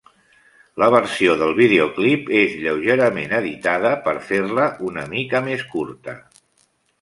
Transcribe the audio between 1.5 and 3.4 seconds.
videoclip és lleugerament